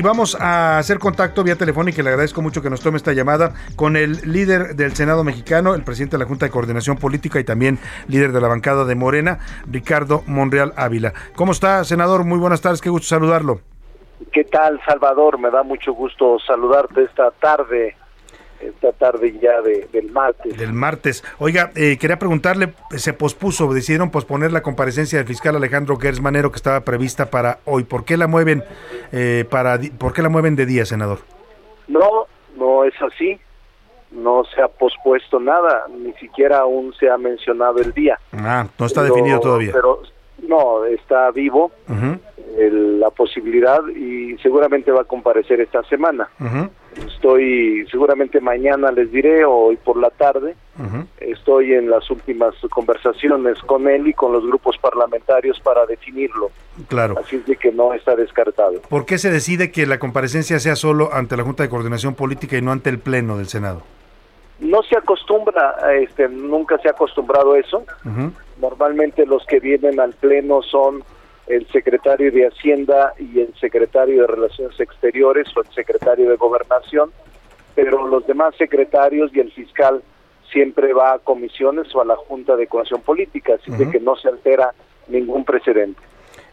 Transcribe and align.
Y 0.00 0.02
vamos 0.02 0.34
a 0.40 0.78
hacer 0.78 0.98
contacto 0.98 1.44
vía 1.44 1.56
telefónica 1.56 2.00
y 2.00 2.04
le 2.04 2.08
agradezco 2.08 2.40
mucho 2.40 2.62
que 2.62 2.70
nos 2.70 2.80
tome 2.80 2.96
esta 2.96 3.12
llamada 3.12 3.52
con 3.76 3.98
el 3.98 4.12
líder 4.24 4.74
del 4.74 4.94
Senado 4.94 5.24
mexicano, 5.24 5.74
el 5.74 5.84
presidente 5.84 6.16
de 6.16 6.20
la 6.20 6.26
Junta 6.26 6.46
de 6.46 6.50
Coordinación 6.50 6.96
Política 6.96 7.38
y 7.38 7.44
también 7.44 7.78
líder 8.08 8.32
de 8.32 8.40
la 8.40 8.48
bancada 8.48 8.86
de 8.86 8.94
Morena, 8.94 9.40
Ricardo 9.70 10.22
Monreal 10.26 10.72
Ávila. 10.76 11.12
¿Cómo 11.36 11.52
está, 11.52 11.84
senador? 11.84 12.24
Muy 12.24 12.38
buenas 12.38 12.62
tardes, 12.62 12.80
qué 12.80 12.88
gusto 12.88 13.08
saludarlo. 13.08 13.60
¿Qué 14.32 14.44
tal, 14.44 14.80
Salvador? 14.86 15.38
Me 15.38 15.50
da 15.50 15.64
mucho 15.64 15.92
gusto 15.92 16.38
saludarte 16.46 17.02
esta 17.02 17.30
tarde, 17.32 17.94
esta 18.58 18.92
tarde 18.92 19.38
ya 19.38 19.60
de, 19.60 19.86
del 19.92 20.10
martes. 20.10 20.56
Del 20.56 20.72
martes. 20.72 21.24
Oiga, 21.38 21.72
eh, 21.74 21.98
quería 21.98 22.18
preguntarle, 22.18 22.72
se 22.96 23.12
pospuso, 23.12 23.70
decidieron 23.72 24.10
posponer 24.10 24.50
la 24.50 24.62
comparecencia 24.62 25.18
del 25.18 25.28
fiscal 25.28 25.56
Alejandro 25.56 25.96
Gersmanero 25.96 26.50
que 26.50 26.56
estaba 26.56 26.80
prevista 26.80 27.30
para 27.30 27.58
hoy. 27.66 27.84
¿Por 27.84 28.06
qué 28.06 28.16
la 28.16 28.28
mueven 28.28 28.64
eh, 29.12 29.44
para, 29.48 29.78
por 29.98 30.12
qué 30.12 30.22
la 30.22 30.28
mueven 30.28 30.56
de 30.56 30.66
día, 30.66 30.84
senador? 30.84 31.18
No, 31.88 32.26
no 32.56 32.84
es 32.84 32.94
así. 33.02 33.38
No 34.10 34.42
se 34.44 34.60
ha 34.60 34.66
pospuesto 34.66 35.38
nada, 35.38 35.86
ni 35.88 36.12
siquiera 36.14 36.58
aún 36.58 36.92
se 36.98 37.08
ha 37.08 37.16
mencionado 37.16 37.78
el 37.78 37.92
día. 37.92 38.18
Ah, 38.32 38.66
no 38.76 38.86
está 38.86 39.04
definido 39.04 39.38
todavía. 39.38 39.70
Pero 39.72 40.02
no, 40.48 40.84
está 40.84 41.30
vivo 41.30 41.70
el, 42.58 42.98
la 42.98 43.10
posibilidad 43.10 43.86
y 43.88 44.36
seguramente 44.38 44.90
va 44.90 45.02
a 45.02 45.04
comparecer 45.04 45.60
esta 45.60 45.84
semana. 45.84 46.28
Estoy, 46.96 47.86
seguramente 47.90 48.40
mañana 48.40 48.90
les 48.90 49.12
diré, 49.12 49.44
o 49.44 49.52
hoy 49.52 49.76
por 49.76 49.96
la 49.96 50.10
tarde, 50.10 50.56
estoy 51.20 51.74
en 51.74 51.90
las 51.90 52.10
últimas 52.10 52.54
conversaciones 52.70 53.58
con 53.60 53.88
él 53.88 54.08
y 54.08 54.14
con 54.14 54.32
los 54.32 54.44
grupos 54.44 54.76
parlamentarios 54.78 55.60
para 55.60 55.86
definirlo. 55.86 56.50
Claro. 56.88 57.16
Así 57.18 57.38
de 57.38 57.56
que 57.56 57.70
no 57.70 57.94
está 57.94 58.16
descartado. 58.16 58.80
¿Por 58.88 59.06
qué 59.06 59.18
se 59.18 59.30
decide 59.30 59.70
que 59.70 59.86
la 59.86 59.98
comparecencia 59.98 60.58
sea 60.58 60.76
solo 60.76 61.10
ante 61.12 61.36
la 61.36 61.44
Junta 61.44 61.62
de 61.62 61.68
Coordinación 61.68 62.14
Política 62.14 62.56
y 62.56 62.62
no 62.62 62.72
ante 62.72 62.90
el 62.90 62.98
Pleno 62.98 63.36
del 63.36 63.46
Senado? 63.46 63.82
No 64.58 64.82
se 64.82 64.96
acostumbra, 64.96 65.76
este, 66.00 66.28
nunca 66.28 66.76
se 66.78 66.88
ha 66.88 66.92
acostumbrado 66.92 67.56
eso. 67.56 67.84
Normalmente 68.60 69.24
los 69.26 69.44
que 69.46 69.60
vienen 69.60 70.00
al 70.00 70.12
Pleno 70.14 70.62
son 70.62 71.02
el 71.50 71.66
secretario 71.66 72.30
de 72.30 72.46
Hacienda 72.46 73.12
y 73.18 73.40
el 73.40 73.52
secretario 73.60 74.20
de 74.20 74.26
Relaciones 74.28 74.78
Exteriores 74.78 75.48
o 75.56 75.60
el 75.60 75.68
secretario 75.74 76.30
de 76.30 76.36
Gobernación, 76.36 77.10
pero 77.74 78.06
los 78.06 78.24
demás 78.24 78.54
secretarios 78.56 79.32
y 79.34 79.40
el 79.40 79.50
fiscal 79.50 80.00
siempre 80.52 80.92
va 80.92 81.14
a 81.14 81.18
comisiones 81.18 81.92
o 81.94 82.00
a 82.00 82.04
la 82.04 82.14
Junta 82.14 82.54
de 82.54 82.68
Coalición 82.68 83.02
Política, 83.02 83.54
así 83.54 83.72
de 83.72 83.90
que 83.90 83.98
no 83.98 84.14
se 84.14 84.28
altera 84.28 84.72
ningún 85.08 85.44
precedente. 85.44 86.00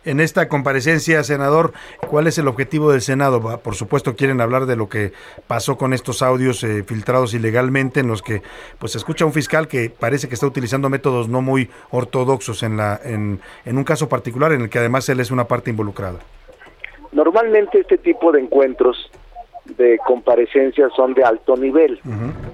En 0.08 0.22
esta 0.22 0.48
comparecencia, 0.48 1.22
senador, 1.22 1.74
¿cuál 2.08 2.28
es 2.28 2.38
el 2.38 2.48
objetivo 2.48 2.94
del 2.94 3.02
Senado? 3.02 3.60
Por 3.60 3.76
supuesto, 3.76 4.16
quieren 4.16 4.40
hablar 4.40 4.66
de 4.66 4.78
lo 4.78 4.88
que 4.88 5.12
pasó 5.48 5.78
con 5.78 5.92
estos 5.92 6.22
audios 6.22 6.64
eh, 6.64 6.84
filtrados 6.84 7.34
ilegalmente, 7.34 8.00
en 8.00 8.08
los 8.08 8.22
que 8.22 8.42
pues 8.80 8.94
se 8.94 9.00
escucha 9.00 9.26
un 9.26 9.34
fiscal 9.34 9.68
que 9.68 9.90
parece 9.90 10.30
que 10.30 10.36
está 10.36 10.48
utilizando 10.48 10.88
métodos 10.88 11.28
no 11.28 11.42
muy 11.42 11.70
ortodoxos 11.92 12.64
en, 12.64 12.78
la, 12.78 12.98
en, 13.04 13.42
en 13.66 13.78
un 13.78 13.84
caso 13.84 14.08
particular, 14.08 14.54
en 14.54 14.62
el 14.62 14.70
que 14.70 14.80
además 14.80 15.10
él 15.10 15.20
es 15.20 15.30
una 15.30 15.44
parte 15.44 15.72
involucrada. 15.72 16.20
Normalmente 17.12 17.82
este 17.82 17.98
tipo 17.98 18.32
de 18.32 18.40
encuentros 18.40 19.12
de 19.66 20.00
comparecencias 20.08 20.90
son 20.96 21.16
de 21.16 21.26
alto 21.26 21.58
nivel 21.58 22.00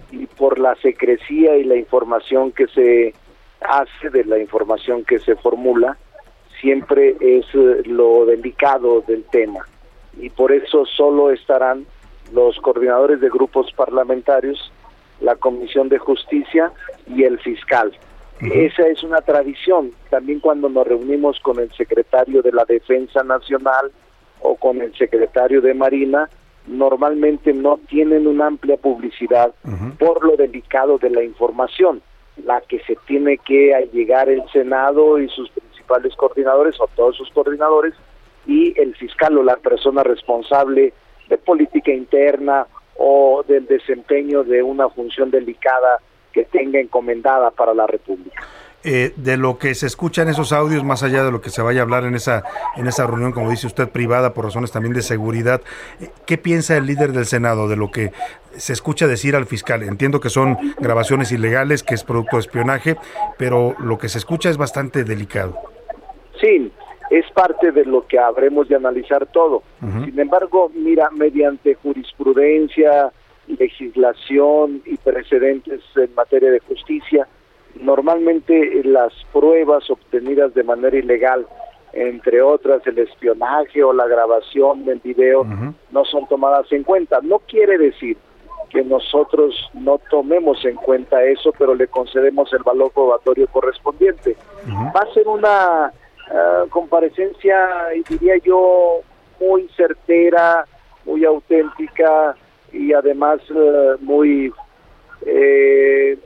y 0.09 0.25
por 0.25 0.57
la 0.57 0.73
secrecía 0.81 1.55
y 1.57 1.65
la 1.65 1.75
información 1.75 2.51
que 2.51 2.65
se 2.65 3.13
hace, 3.61 4.09
de 4.09 4.25
la 4.25 4.39
información 4.39 5.05
que 5.05 5.19
se 5.19 5.35
formula, 5.35 5.99
siempre 6.63 7.15
es 7.19 7.45
eh, 7.53 7.83
lo 7.85 8.25
delicado 8.25 9.01
del 9.05 9.23
tema 9.25 9.67
y 10.17 10.29
por 10.29 10.53
eso 10.53 10.85
solo 10.85 11.29
estarán 11.29 11.85
los 12.31 12.57
coordinadores 12.61 13.19
de 13.19 13.29
grupos 13.29 13.71
parlamentarios, 13.73 14.71
la 15.19 15.35
Comisión 15.35 15.89
de 15.89 15.99
Justicia 15.99 16.71
y 17.05 17.23
el 17.23 17.37
fiscal. 17.39 17.91
Esa 18.39 18.87
es 18.87 19.03
una 19.03 19.21
tradición. 19.21 19.91
También 20.09 20.39
cuando 20.39 20.69
nos 20.69 20.87
reunimos 20.87 21.39
con 21.39 21.59
el 21.59 21.71
secretario 21.73 22.41
de 22.41 22.51
la 22.51 22.65
Defensa 22.65 23.23
Nacional 23.23 23.91
o 24.41 24.55
con 24.55 24.81
el 24.81 24.93
secretario 24.95 25.61
de 25.61 25.73
Marina, 25.73 26.29
normalmente 26.67 27.53
no 27.53 27.79
tienen 27.89 28.25
una 28.25 28.47
amplia 28.47 28.77
publicidad 28.77 29.53
por 29.99 30.25
lo 30.25 30.35
delicado 30.37 30.97
de 30.97 31.09
la 31.09 31.23
información, 31.23 32.01
la 32.43 32.61
que 32.61 32.79
se 32.79 32.97
tiene 33.05 33.37
que 33.37 33.89
llegar 33.93 34.29
el 34.29 34.43
Senado 34.51 35.19
y 35.19 35.29
sus 35.29 35.51
principales 35.83 36.15
coordinadores 36.15 36.79
o 36.79 36.87
todos 36.95 37.15
sus 37.17 37.29
coordinadores 37.31 37.93
y 38.45 38.79
el 38.79 38.95
fiscal 38.95 39.37
o 39.37 39.43
la 39.43 39.57
persona 39.57 40.03
responsable 40.03 40.93
de 41.29 41.37
política 41.37 41.91
interna 41.91 42.67
o 42.97 43.43
del 43.47 43.65
desempeño 43.65 44.43
de 44.43 44.61
una 44.63 44.89
función 44.89 45.31
delicada 45.31 45.99
que 46.31 46.45
tenga 46.45 46.79
encomendada 46.79 47.51
para 47.51 47.73
la 47.73 47.87
República. 47.87 48.43
Eh, 48.85 49.13
de 49.15 49.37
lo 49.37 49.57
que 49.57 49.75
se 49.75 49.87
escucha 49.87 50.23
en 50.23 50.27
esos 50.27 50.51
audios, 50.51 50.83
más 50.83 51.03
allá 51.03 51.23
de 51.23 51.31
lo 51.31 51.39
que 51.39 51.49
se 51.49 51.61
vaya 51.61 51.79
a 51.79 51.83
hablar 51.83 52.03
en 52.03 52.15
esa, 52.15 52.43
en 52.75 52.85
esa 52.85 53.07
reunión, 53.07 53.31
como 53.31 53.49
dice 53.49 53.65
usted, 53.65 53.87
privada 53.87 54.33
por 54.33 54.43
razones 54.43 54.73
también 54.73 54.93
de 54.93 55.01
seguridad, 55.01 55.61
eh, 56.01 56.09
¿qué 56.25 56.37
piensa 56.37 56.75
el 56.75 56.85
líder 56.85 57.13
del 57.13 57.25
Senado 57.25 57.69
de 57.69 57.77
lo 57.77 57.91
que 57.91 58.11
se 58.57 58.73
escucha 58.73 59.07
decir 59.07 59.37
al 59.37 59.45
fiscal? 59.45 59.83
Entiendo 59.83 60.19
que 60.19 60.29
son 60.29 60.57
grabaciones 60.79 61.31
ilegales, 61.31 61.81
que 61.81 61.95
es 61.95 62.03
producto 62.03 62.35
de 62.35 62.41
espionaje, 62.41 62.97
pero 63.37 63.73
lo 63.79 63.97
que 63.97 64.09
se 64.09 64.17
escucha 64.17 64.49
es 64.49 64.57
bastante 64.57 65.05
delicado. 65.05 65.72
Es 67.09 67.29
parte 67.31 67.71
de 67.71 67.85
lo 67.85 68.07
que 68.07 68.17
habremos 68.17 68.67
de 68.67 68.75
analizar 68.75 69.25
todo. 69.27 69.63
Sin 69.79 70.19
embargo, 70.19 70.71
mira, 70.73 71.09
mediante 71.11 71.75
jurisprudencia, 71.75 73.11
legislación 73.47 74.81
y 74.85 74.97
precedentes 74.97 75.81
en 75.95 76.13
materia 76.15 76.51
de 76.51 76.59
justicia, 76.59 77.27
normalmente 77.79 78.83
las 78.83 79.13
pruebas 79.31 79.89
obtenidas 79.89 80.53
de 80.53 80.63
manera 80.63 80.97
ilegal, 80.97 81.45
entre 81.91 82.41
otras 82.41 82.85
el 82.87 82.97
espionaje 82.97 83.83
o 83.83 83.93
la 83.93 84.07
grabación 84.07 84.85
del 84.85 84.99
video, 84.99 85.45
no 85.91 86.05
son 86.05 86.27
tomadas 86.27 86.71
en 86.71 86.83
cuenta. 86.83 87.19
No 87.21 87.39
quiere 87.39 87.77
decir 87.77 88.17
que 88.69 88.83
nosotros 88.83 89.69
no 89.73 89.99
tomemos 90.09 90.65
en 90.65 90.75
cuenta 90.75 91.23
eso, 91.23 91.53
pero 91.57 91.75
le 91.75 91.87
concedemos 91.87 92.51
el 92.53 92.63
valor 92.63 92.91
probatorio 92.91 93.47
correspondiente. 93.47 94.35
Va 94.67 95.01
a 95.01 95.13
ser 95.13 95.27
una 95.27 95.91
uh, 96.31 96.67
comparecencia, 96.69 97.93
y 97.95 98.03
diría 98.03 98.37
yo, 98.37 99.01
muy 99.39 99.67
certera, 99.75 100.65
muy 101.05 101.25
auténtica 101.25 102.35
y 102.71 102.93
además 102.93 103.39
uh, 103.51 103.97
muy 104.01 104.53
eh, 105.25 106.17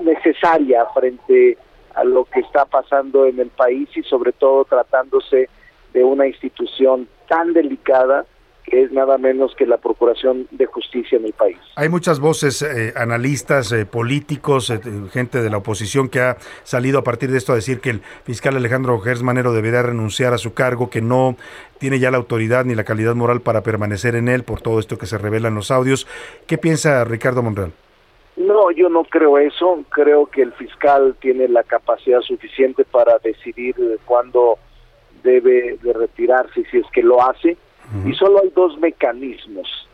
necesaria 0.00 0.84
frente 0.86 1.56
a 1.94 2.04
lo 2.04 2.24
que 2.24 2.40
está 2.40 2.64
pasando 2.64 3.26
en 3.26 3.40
el 3.40 3.50
país 3.50 3.88
y 3.96 4.02
sobre 4.02 4.32
todo 4.32 4.64
tratándose 4.64 5.48
de 5.92 6.04
una 6.04 6.26
institución 6.26 7.08
tan 7.28 7.52
delicada 7.52 8.24
que 8.68 8.82
es 8.82 8.92
nada 8.92 9.18
menos 9.18 9.54
que 9.56 9.66
la 9.66 9.78
Procuración 9.78 10.46
de 10.50 10.66
Justicia 10.66 11.18
en 11.18 11.26
el 11.26 11.32
país. 11.32 11.58
Hay 11.76 11.88
muchas 11.88 12.20
voces, 12.20 12.62
eh, 12.62 12.92
analistas, 12.96 13.72
eh, 13.72 13.86
políticos, 13.86 14.70
eh, 14.70 14.80
gente 15.12 15.42
de 15.42 15.50
la 15.50 15.58
oposición 15.58 16.08
que 16.08 16.20
ha 16.20 16.36
salido 16.62 16.98
a 16.98 17.04
partir 17.04 17.30
de 17.30 17.38
esto 17.38 17.52
a 17.52 17.56
decir 17.56 17.80
que 17.80 17.90
el 17.90 18.00
fiscal 18.24 18.56
Alejandro 18.56 18.98
Gersmanero 19.00 19.52
debería 19.52 19.82
renunciar 19.82 20.32
a 20.32 20.38
su 20.38 20.54
cargo, 20.54 20.90
que 20.90 21.00
no 21.00 21.36
tiene 21.78 21.98
ya 21.98 22.10
la 22.10 22.18
autoridad 22.18 22.64
ni 22.64 22.74
la 22.74 22.84
calidad 22.84 23.14
moral 23.14 23.40
para 23.40 23.62
permanecer 23.62 24.14
en 24.14 24.28
él 24.28 24.44
por 24.44 24.60
todo 24.60 24.78
esto 24.78 24.98
que 24.98 25.06
se 25.06 25.18
revela 25.18 25.48
en 25.48 25.54
los 25.54 25.70
audios. 25.70 26.06
¿Qué 26.46 26.58
piensa 26.58 27.04
Ricardo 27.04 27.42
Monreal? 27.42 27.72
No, 28.36 28.70
yo 28.70 28.88
no 28.88 29.04
creo 29.04 29.38
eso. 29.38 29.84
Creo 29.88 30.26
que 30.26 30.42
el 30.42 30.52
fiscal 30.52 31.16
tiene 31.20 31.48
la 31.48 31.64
capacidad 31.64 32.20
suficiente 32.20 32.84
para 32.84 33.18
decidir 33.18 33.74
cuándo 34.04 34.58
debe 35.22 35.76
de 35.82 35.92
retirarse 35.92 36.64
si 36.70 36.78
es 36.78 36.86
que 36.92 37.02
lo 37.02 37.20
hace 37.22 37.56
y 38.04 38.12
solo 38.14 38.40
hay 38.42 38.50
dos 38.50 38.78
mecanismos, 38.78 39.88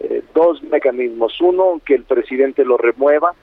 eh, 0.00 0.22
dos 0.34 0.62
mecanismos. 0.64 1.40
Uno, 1.40 1.80
que 1.84 1.94
el 1.94 2.04
presidente 2.04 2.64
lo 2.64 2.76
remueva 2.76 3.34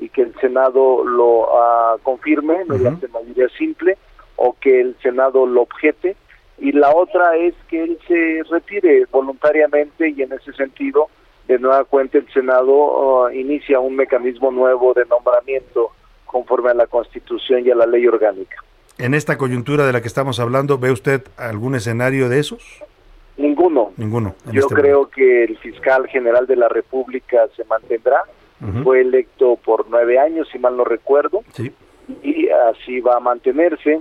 y 0.00 0.08
que 0.08 0.22
el 0.22 0.34
Senado 0.40 1.04
lo 1.04 1.42
uh, 1.42 1.98
confirme 2.02 2.64
mediante 2.64 3.08
mayoría 3.08 3.48
simple, 3.56 3.96
o 4.36 4.56
que 4.60 4.80
el 4.80 4.96
Senado 5.02 5.46
lo 5.46 5.62
objete 5.62 6.16
y 6.58 6.72
la 6.72 6.94
otra 6.94 7.36
es 7.36 7.54
que 7.68 7.82
él 7.82 7.98
se 8.06 8.42
retire 8.48 9.06
voluntariamente 9.10 10.10
y 10.10 10.22
en 10.22 10.32
ese 10.32 10.52
sentido, 10.52 11.08
de 11.48 11.58
nueva 11.58 11.84
cuenta, 11.84 12.18
el 12.18 12.32
Senado 12.32 12.72
uh, 12.72 13.30
inicia 13.30 13.80
un 13.80 13.96
mecanismo 13.96 14.50
nuevo 14.50 14.94
de 14.94 15.04
nombramiento 15.06 15.90
conforme 16.24 16.70
a 16.70 16.74
la 16.74 16.86
Constitución 16.86 17.66
y 17.66 17.70
a 17.70 17.74
la 17.74 17.86
ley 17.86 18.06
orgánica. 18.06 18.56
En 18.98 19.14
esta 19.14 19.36
coyuntura 19.38 19.86
de 19.86 19.92
la 19.92 20.00
que 20.00 20.08
estamos 20.08 20.38
hablando, 20.38 20.78
¿ve 20.78 20.92
usted 20.92 21.22
algún 21.36 21.74
escenario 21.74 22.28
de 22.28 22.38
esos? 22.38 22.84
Ninguno. 23.36 23.92
Ninguno. 23.96 24.34
Yo 24.52 24.60
este 24.60 24.74
creo 24.74 25.08
que 25.08 25.44
el 25.44 25.58
fiscal 25.58 26.06
general 26.08 26.46
de 26.46 26.56
la 26.56 26.68
República 26.68 27.48
se 27.56 27.64
mantendrá. 27.64 28.24
Fue 28.84 29.00
electo 29.00 29.56
por 29.56 29.88
nueve 29.88 30.20
años, 30.20 30.48
si 30.52 30.58
mal 30.58 30.76
no 30.76 30.84
recuerdo. 30.84 31.42
Sí. 31.52 31.72
Y 32.22 32.48
así 32.48 33.00
va 33.00 33.16
a 33.16 33.20
mantenerse. 33.20 34.00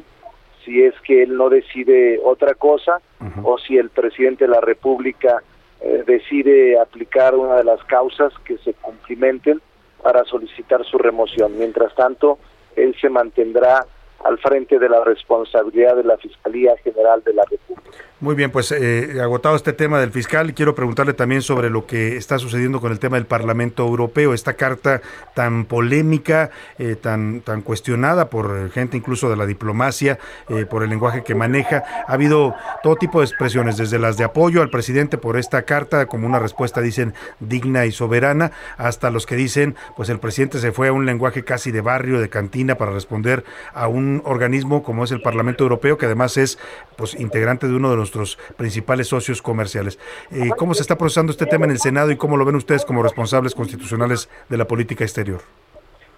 Si 0.63 0.83
es 0.83 0.93
que 1.01 1.23
él 1.23 1.35
no 1.35 1.49
decide 1.49 2.19
otra 2.23 2.53
cosa 2.53 3.01
o 3.43 3.57
si 3.57 3.77
el 3.77 3.89
presidente 3.89 4.45
de 4.45 4.51
la 4.51 4.61
República 4.61 5.41
eh, 5.79 6.03
decide 6.05 6.79
aplicar 6.79 7.33
una 7.33 7.55
de 7.55 7.63
las 7.63 7.83
causas 7.85 8.31
que 8.45 8.59
se 8.59 8.73
cumplimenten 8.73 9.59
para 10.03 10.23
solicitar 10.25 10.85
su 10.85 10.99
remoción. 10.99 11.57
Mientras 11.57 11.95
tanto, 11.95 12.37
él 12.75 12.95
se 13.01 13.09
mantendrá 13.09 13.87
al 14.23 14.37
frente 14.39 14.79
de 14.79 14.89
la 14.89 15.03
responsabilidad 15.03 15.95
de 15.95 16.03
la 16.03 16.17
Fiscalía 16.17 16.75
General 16.83 17.23
de 17.23 17.33
la 17.33 17.43
República. 17.43 17.91
Muy 18.21 18.35
bien, 18.35 18.51
pues 18.51 18.71
eh, 18.71 19.19
agotado 19.19 19.55
este 19.55 19.73
tema 19.73 19.99
del 19.99 20.11
fiscal, 20.11 20.53
quiero 20.53 20.75
preguntarle 20.75 21.13
también 21.13 21.41
sobre 21.41 21.71
lo 21.71 21.87
que 21.87 22.17
está 22.17 22.37
sucediendo 22.37 22.79
con 22.79 22.91
el 22.91 22.99
tema 22.99 23.17
del 23.17 23.25
Parlamento 23.25 23.83
Europeo, 23.83 24.35
esta 24.35 24.53
carta 24.53 25.01
tan 25.33 25.65
polémica, 25.65 26.51
eh, 26.77 26.95
tan, 26.95 27.41
tan 27.41 27.63
cuestionada 27.63 28.29
por 28.29 28.69
gente 28.69 28.95
incluso 28.95 29.27
de 29.27 29.37
la 29.37 29.47
diplomacia, 29.47 30.19
eh, 30.49 30.67
por 30.67 30.83
el 30.83 30.91
lenguaje 30.91 31.23
que 31.23 31.33
maneja. 31.33 31.83
Ha 32.07 32.13
habido 32.13 32.53
todo 32.83 32.95
tipo 32.95 33.21
de 33.21 33.25
expresiones, 33.25 33.77
desde 33.77 33.97
las 33.97 34.17
de 34.17 34.23
apoyo 34.23 34.61
al 34.61 34.69
presidente 34.69 35.17
por 35.17 35.35
esta 35.35 35.63
carta, 35.63 36.05
como 36.05 36.27
una 36.27 36.37
respuesta, 36.37 36.79
dicen, 36.79 37.15
digna 37.39 37.87
y 37.87 37.91
soberana, 37.91 38.51
hasta 38.77 39.09
los 39.09 39.25
que 39.25 39.35
dicen, 39.35 39.75
pues 39.97 40.09
el 40.09 40.19
presidente 40.19 40.59
se 40.59 40.71
fue 40.71 40.89
a 40.89 40.93
un 40.93 41.07
lenguaje 41.07 41.43
casi 41.43 41.71
de 41.71 41.81
barrio, 41.81 42.21
de 42.21 42.29
cantina, 42.29 42.75
para 42.75 42.91
responder 42.91 43.43
a 43.73 43.87
un 43.87 44.10
organismo 44.25 44.83
como 44.83 45.03
es 45.03 45.11
el 45.11 45.21
Parlamento 45.21 45.63
Europeo, 45.63 45.97
que 45.97 46.05
además 46.05 46.37
es 46.37 46.59
pues 46.97 47.19
integrante 47.19 47.67
de 47.67 47.75
uno 47.75 47.89
de 47.91 47.97
nuestros 47.97 48.37
principales 48.57 49.07
socios 49.07 49.41
comerciales. 49.41 49.99
Eh, 50.31 50.49
¿Cómo 50.57 50.73
se 50.73 50.81
está 50.81 50.97
procesando 50.97 51.31
este 51.31 51.45
tema 51.45 51.65
en 51.65 51.71
el 51.71 51.79
Senado 51.79 52.11
y 52.11 52.17
cómo 52.17 52.37
lo 52.37 52.45
ven 52.45 52.55
ustedes 52.55 52.83
como 52.83 53.03
responsables 53.03 53.55
constitucionales 53.55 54.29
de 54.49 54.57
la 54.57 54.65
política 54.65 55.03
exterior? 55.03 55.41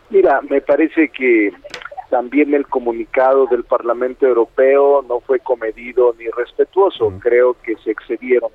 Mira, 0.09 0.41
me 0.41 0.61
parece 0.61 1.09
que 1.09 1.53
también 2.09 2.53
el 2.53 2.67
comunicado 2.67 3.47
del 3.47 3.63
Parlamento 3.63 4.27
Europeo 4.27 5.03
no 5.07 5.19
fue 5.21 5.39
comedido 5.39 6.15
ni 6.19 6.27
respetuoso, 6.29 7.13
creo 7.19 7.55
que 7.63 7.75
se 7.77 7.91
excedieron 7.91 8.51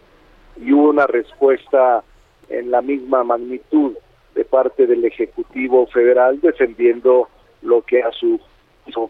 y 0.61 0.73
hubo 0.73 0.91
una 0.91 1.07
respuesta 1.07 2.03
en 2.49 2.71
la 2.71 2.83
misma 2.83 3.25
magnitud 3.25 3.95
de 4.35 4.45
parte 4.45 4.87
del 4.87 5.05
Ejecutivo 5.05 5.87
Federal 5.89 6.41
defendiendo 6.41 7.29
lo 7.63 7.83
que 7.83 8.03
a 8.03 8.13
su 8.13 8.41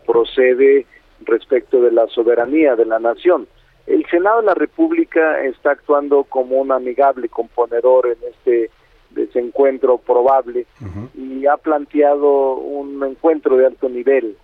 procede 0.06 0.86
respecto 1.24 1.80
de 1.80 1.92
la 1.92 2.06
soberanía 2.08 2.76
de 2.76 2.84
la 2.84 2.98
nación. 2.98 3.46
El 3.86 4.04
Senado 4.10 4.40
de 4.40 4.46
la 4.46 4.54
República 4.54 5.42
está 5.44 5.72
actuando 5.72 6.24
como 6.24 6.56
un 6.56 6.72
amigable 6.72 7.28
componedor 7.28 8.06
en 8.06 8.18
este 8.30 8.70
desencuentro 9.10 9.98
probable 9.98 10.66
y 11.14 11.46
ha 11.46 11.56
planteado 11.56 12.56
un 12.56 13.02
encuentro 13.02 13.56
de 13.56 13.66
alto 13.66 13.88
nivel 13.88 14.36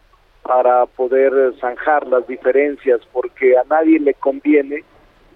para 0.42 0.86
poder 0.86 1.54
zanjar 1.60 2.06
las 2.06 2.26
diferencias 2.26 3.00
porque 3.12 3.56
a 3.58 3.64
nadie 3.64 4.00
le 4.00 4.14
conviene 4.14 4.84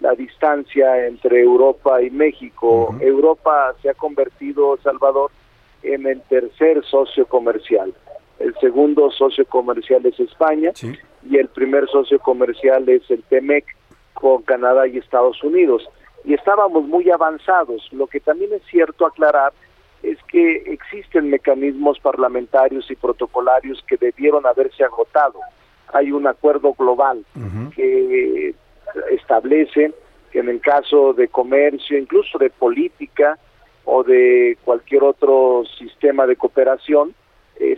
la 0.01 0.12
distancia 0.12 1.06
entre 1.06 1.43
Europa 1.43 2.01
y 2.01 2.11
México. 2.11 2.94
Europa 3.01 3.75
se 3.83 3.91
ha 3.91 3.94
convertido, 3.94 4.79
Salvador, 4.83 5.31
en 5.83 6.06
el 6.06 6.21
tercer 6.23 6.85
socio 6.85 7.27
comercial. 7.27 7.93
Segundo 8.60 9.10
socio 9.10 9.44
comercial 9.46 10.05
es 10.06 10.19
España 10.19 10.72
y 11.28 11.37
el 11.37 11.49
primer 11.49 11.88
socio 11.88 12.19
comercial 12.19 12.88
es 12.88 13.08
el 13.10 13.22
TEMEC, 13.25 13.64
con 14.14 14.43
Canadá 14.43 14.88
y 14.88 14.99
Estados 14.99 15.43
Unidos. 15.44 15.88
Y 16.25 16.34
estábamos 16.34 16.84
muy 16.84 17.08
avanzados. 17.10 17.88
Lo 17.93 18.08
que 18.08 18.19
también 18.19 18.52
es 18.52 18.62
cierto 18.69 19.06
aclarar 19.06 19.52
es 20.02 20.19
que 20.25 20.56
existen 20.72 21.31
mecanismos 21.31 21.99
parlamentarios 22.00 22.90
y 22.90 22.96
protocolarios 22.96 23.82
que 23.87 23.96
debieron 23.96 24.44
haberse 24.46 24.84
agotado. 24.84 25.40
Hay 25.93 26.12
un 26.12 26.26
acuerdo 26.26 26.75
global 26.75 27.25
que 27.75 28.55
establece 29.10 29.93
que 30.32 30.40
en 30.40 30.49
el 30.49 30.60
caso 30.60 31.12
de 31.14 31.28
comercio, 31.28 31.96
incluso 31.96 32.38
de 32.38 32.50
política 32.50 33.38
o 33.84 34.02
de 34.02 34.58
cualquier 34.64 35.05
otro 35.05 35.64
sistema 35.78 36.26
de 36.26 36.37
cooperación, 36.37 37.14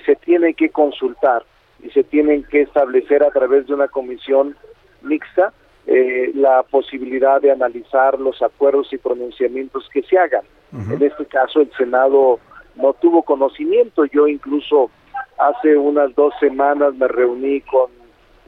se 0.00 0.16
tiene 0.16 0.54
que 0.54 0.70
consultar 0.70 1.44
y 1.82 1.90
se 1.90 2.04
tienen 2.04 2.44
que 2.44 2.62
establecer 2.62 3.22
a 3.22 3.30
través 3.30 3.66
de 3.66 3.74
una 3.74 3.88
comisión 3.88 4.56
mixta 5.02 5.52
eh, 5.86 6.30
la 6.34 6.62
posibilidad 6.62 7.40
de 7.40 7.50
analizar 7.50 8.20
los 8.20 8.42
acuerdos 8.42 8.92
y 8.92 8.98
pronunciamientos 8.98 9.88
que 9.92 10.02
se 10.02 10.18
hagan. 10.18 10.42
En 10.72 11.02
este 11.02 11.26
caso, 11.26 11.60
el 11.62 11.72
Senado 11.76 12.38
no 12.76 12.92
tuvo 12.92 13.24
conocimiento. 13.24 14.04
Yo 14.04 14.28
incluso 14.28 14.90
hace 15.36 15.76
unas 15.76 16.14
dos 16.14 16.32
semanas 16.38 16.94
me 16.94 17.08
reuní 17.08 17.60
con 17.62 17.90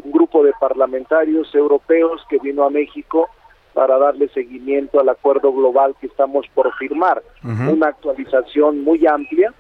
un 0.05 0.13
grupo 0.13 0.45
de 0.45 0.53
parlamentarios 0.61 1.53
europeos 1.53 2.25
que 2.29 2.39
vino 2.39 2.63
a 2.63 2.71
México 2.71 3.29
para 3.73 3.99
darle 3.99 4.29
seguimiento 4.29 5.01
al 5.01 5.09
acuerdo 5.09 5.53
global 5.53 5.97
que 6.01 6.07
estamos 6.07 6.47
por 6.55 6.73
firmar. 6.77 7.23
Una 7.43 7.89
actualización 7.89 8.85
muy 8.85 9.07
amplia 9.07 9.53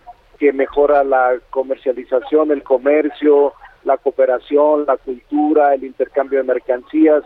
que 0.42 0.52
mejora 0.52 1.04
la 1.04 1.38
comercialización, 1.50 2.50
el 2.50 2.64
comercio, 2.64 3.52
la 3.84 3.96
cooperación, 3.96 4.86
la 4.86 4.96
cultura, 4.96 5.72
el 5.72 5.84
intercambio 5.84 6.40
de 6.40 6.44
mercancías, 6.44 7.22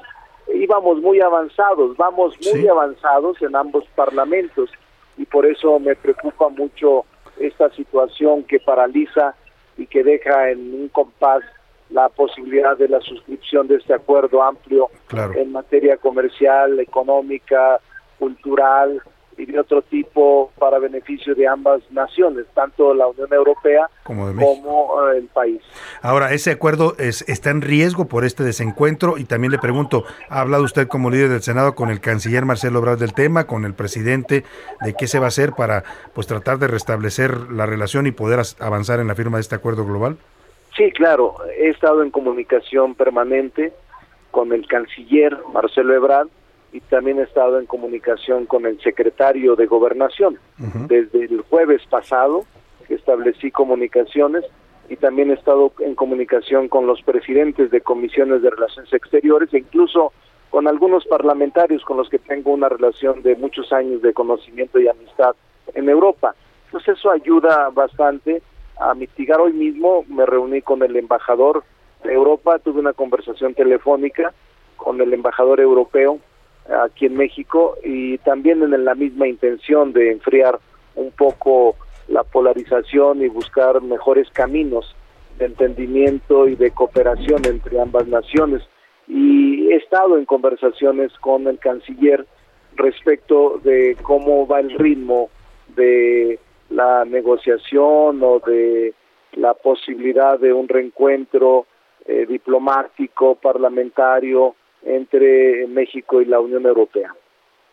íbamos 0.55 1.01
muy 1.01 1.23
avanzados, 1.23 1.97
vamos 1.97 2.35
muy 2.53 2.69
avanzados 2.69 3.41
en 3.41 3.57
ambos 3.57 3.87
parlamentos. 3.95 4.69
Y 5.17 5.25
por 5.25 5.47
eso 5.47 5.79
me 5.79 5.97
preocupa 5.97 6.51
mucho 6.51 7.07
esta 7.41 7.71
situación 7.71 8.45
que 8.45 8.61
paraliza 8.61 9.35
y 9.79 9.87
que 9.87 10.05
deja 10.05 10.51
en 10.51 10.75
un 10.75 10.89
compás 10.89 11.43
la 11.89 12.11
posibilidad 12.11 12.77
de 12.77 12.89
la 12.89 13.01
suscripción 13.01 13.67
de 13.67 13.77
este 13.77 13.95
acuerdo 13.95 14.43
amplio 14.43 14.91
en 15.37 15.53
materia 15.53 15.97
comercial, 15.97 16.79
económica, 16.81 17.81
cultural, 18.19 19.01
y 19.37 19.47
de 19.47 19.59
otro 19.59 19.83
tipo 19.83 20.53
para 20.59 20.79
beneficio 20.79 21.35
de 21.35 21.47
ambas 21.47 21.83
naciones, 21.91 22.47
tanto 22.55 22.95
la 22.95 23.07
Unión 23.07 23.33
Europea 23.33 23.89
como, 24.03 24.31
eh, 24.31 25.19
el 25.19 25.27
país. 25.27 25.61
Ahora, 26.03 26.33
ese 26.33 26.53
acuerdo 26.53 26.95
es, 26.99 27.23
está 27.29 27.51
en 27.51 27.63
riesgo 27.63 28.07
por 28.07 28.25
este 28.25 28.45
desencuentro 28.45 29.19
y 29.19 29.25
también 29.25 29.53
le 29.53 29.59
pregunto, 29.59 30.05
¿ha 30.29 30.41
hablado 30.41 30.65
usted 30.65 30.89
como 30.89 31.11
líder 31.11 31.29
del 31.29 31.43
Senado 31.43 31.75
con 31.75 31.91
el 31.91 32.01
canciller 32.01 32.45
Marcelo 32.45 32.79
Obrador 32.79 32.99
del 32.99 33.15
tema, 33.15 33.47
con 33.47 33.65
el 33.65 33.75
presidente, 33.75 34.45
de 34.81 34.95
qué 34.95 35.07
se 35.07 35.19
va 35.19 35.27
a 35.27 35.29
hacer 35.29 35.53
para 35.53 35.85
pues 36.15 36.27
tratar 36.27 36.59
de 36.59 36.69
restablecer 36.69 37.51
la 37.51 37.67
relación 37.67 38.07
y 38.07 38.13
poder 38.13 38.41
avanzar 38.61 39.01
en 39.01 39.09
la 39.09 39.15
firma 39.15 39.39
de 39.39 39.43
este 39.43 39.55
acuerdo 39.55 39.85
global? 39.85 40.17
Sí, 40.77 40.91
claro, 40.93 41.37
he 41.59 41.71
estado 41.71 42.03
en 42.03 42.11
comunicación 42.11 42.95
permanente 42.95 43.73
con 44.31 44.53
el 44.53 44.67
canciller 44.67 45.39
Marcelo 45.53 45.95
Ebrard 45.95 46.29
y 46.77 46.81
también 46.81 47.19
he 47.19 47.23
estado 47.23 47.59
en 47.59 47.65
comunicación 47.65 48.45
con 48.45 48.67
el 48.67 48.79
secretario 48.83 49.57
de 49.57 49.65
Gobernación. 49.65 50.39
Desde 50.89 51.25
el 51.25 51.41
jueves 51.41 51.81
pasado 51.89 52.45
establecí 52.91 53.51
comunicaciones 53.51 54.45
y 54.91 54.97
también 54.97 55.31
he 55.31 55.35
estado 55.35 55.73
en 55.79 55.95
comunicación 55.95 56.69
con 56.69 56.87
los 56.87 57.01
presidentes 57.01 57.71
de 57.71 57.81
comisiones 57.81 58.43
de 58.43 58.51
relaciones 58.51 58.93
exteriores 58.93 59.55
e 59.55 59.59
incluso 59.59 60.13
con 60.51 60.69
algunos 60.69 61.07
parlamentarios 61.07 61.83
con 61.83 61.97
los 61.97 62.11
que 62.11 62.19
tengo 62.19 62.53
una 62.53 62.69
relación 62.69 63.23
de 63.23 63.37
muchos 63.37 63.73
años 63.73 64.03
de 64.03 64.13
conocimiento 64.13 64.79
y 64.79 64.87
amistad 64.87 65.35
en 65.75 65.89
Europa. 65.89 66.35
Entonces 66.67 66.99
eso 66.99 67.11
ayuda 67.11 67.71
bastante 67.71 68.43
a 68.79 68.93
mitigar. 68.93 69.41
Hoy 69.41 69.55
mismo 69.55 70.05
me 70.09 70.27
reuní 70.27 70.61
con 70.61 70.83
el 70.83 70.95
embajador 70.95 71.65
de 72.05 72.13
Europa, 72.13 72.59
tuve 72.59 72.81
una 72.81 72.93
conversación 72.93 73.55
telefónica 73.55 74.35
con 74.77 75.01
el 75.01 75.15
embajador 75.15 75.61
europeo 75.61 76.21
aquí 76.85 77.07
en 77.07 77.17
México 77.17 77.77
y 77.85 78.19
también 78.19 78.63
en 78.63 78.85
la 78.85 78.95
misma 78.95 79.27
intención 79.29 79.93
de 79.93 80.13
enfriar 80.13 80.59
un 80.95 81.11
poco 81.13 81.77
la 82.09 82.23
polarización 82.23 83.23
y 83.23 83.29
buscar 83.29 83.81
mejores 83.83 84.29
caminos 84.31 84.95
de 85.39 85.47
entendimiento 85.47 86.49
y 86.49 86.57
de 86.57 86.71
cooperación 86.71 87.45
entre 87.45 87.81
ambas 87.81 88.07
naciones. 88.07 88.63
Y 89.07 89.69
he 89.71 89.77
estado 89.77 90.17
en 90.17 90.25
conversaciones 90.25 91.13
con 91.21 91.47
el 91.47 91.59
canciller 91.59 92.27
respecto 92.77 93.61
de 93.63 93.97
cómo 94.03 94.47
va 94.47 94.61
el 94.61 94.71
ritmo 94.71 95.31
de 95.75 96.39
la 96.71 97.05
negociación 97.05 98.21
o 98.23 98.41
de 98.41 98.95
la 99.33 99.55
posibilidad 99.55 100.39
de 100.39 100.53
un 100.53 100.69
reencuentro 100.69 101.67
eh, 102.07 102.27
diplomático, 102.27 103.35
parlamentario, 103.37 104.55
entre 104.83 105.67
México 105.67 106.21
y 106.21 106.27
la 106.27 106.41
Unión 106.41 106.67
Europea. 106.67 107.15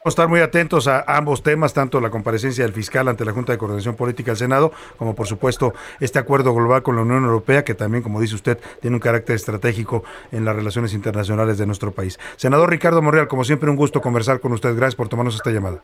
Vamos 0.04 0.20
a 0.20 0.22
estar 0.22 0.28
muy 0.28 0.42
atentos 0.42 0.90
a 0.90 1.06
ambos 1.08 1.44
temas, 1.44 1.74
tanto 1.74 2.02
la 2.02 2.10
comparecencia 2.10 2.66
del 2.66 2.74
fiscal 2.74 3.08
ante 3.08 3.24
la 3.24 3.32
Junta 3.32 3.54
de 3.54 3.58
Coordinación 3.58 3.96
Política 3.96 4.32
del 4.32 4.38
Senado, 4.38 4.74
como 4.98 5.16
por 5.16 5.28
supuesto 5.28 5.74
este 6.02 6.20
acuerdo 6.20 6.54
global 6.54 6.84
con 6.84 6.98
la 6.98 7.04
Unión 7.04 7.24
Europea, 7.24 7.64
que 7.64 7.74
también, 7.74 8.04
como 8.04 8.20
dice 8.20 8.36
usted, 8.36 8.60
tiene 8.82 8.98
un 8.98 9.00
carácter 9.00 9.38
estratégico 9.38 10.04
en 10.34 10.44
las 10.44 10.58
relaciones 10.58 10.94
internacionales 10.94 11.58
de 11.58 11.66
nuestro 11.66 11.92
país. 11.92 12.20
Senador 12.36 12.70
Ricardo 12.70 13.02
Monreal, 13.02 13.30
como 13.30 13.46
siempre, 13.46 13.70
un 13.70 13.78
gusto 13.78 14.02
conversar 14.02 14.42
con 14.42 14.52
usted. 14.52 14.76
Gracias 14.76 14.96
por 14.96 15.08
tomarnos 15.08 15.36
esta 15.36 15.52
llamada. 15.52 15.82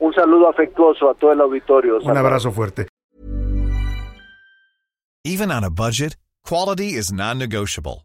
Un 0.00 0.12
saludo 0.12 0.50
afectuoso 0.50 1.08
a 1.08 1.14
todo 1.14 1.32
el 1.32 1.40
auditorio. 1.40 1.96
Un 1.96 2.16
abrazo 2.18 2.52
fuerte. 2.52 2.88
Even 5.24 5.50
on 5.50 5.64
a 5.64 5.70
budget, 5.70 6.16
quality 6.46 6.98
is 6.98 7.10
non-negotiable. 7.10 8.04